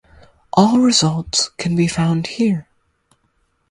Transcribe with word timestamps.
All 0.53 0.79
results 0.79 1.49
can 1.59 1.75
be 1.75 1.87
found 1.87 2.25
here. 2.25 2.67